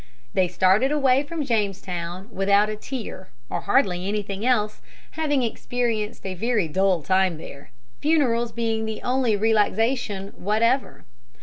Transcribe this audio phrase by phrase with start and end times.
[0.33, 4.81] They started away from Jamestown without a tear, or hardly anything else,
[5.11, 11.05] having experienced a very dull time there, funerals being the only relaxation whatever.